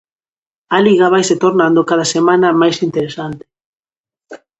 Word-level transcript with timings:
A 0.75 0.77
liga 0.87 1.11
vaise 1.13 1.35
tornando 1.43 1.87
cada 1.89 2.05
semana 2.15 2.57
máis 2.61 2.77
interesante. 2.87 3.45